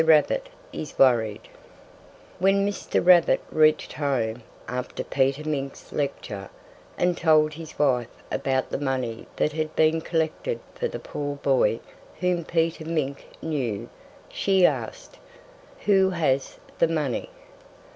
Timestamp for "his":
7.53-7.77